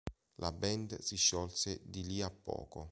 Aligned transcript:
La 0.39 0.49
band 0.51 0.97
si 0.99 1.15
sciolse 1.15 1.79
di 1.83 2.03
li 2.03 2.23
a 2.23 2.31
poco. 2.31 2.89